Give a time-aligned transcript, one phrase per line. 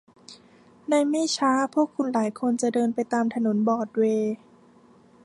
[0.89, 4.33] ในไม่ช้าพวกคุณหลายคนจะเดินไปตามถนนบรอดเวย์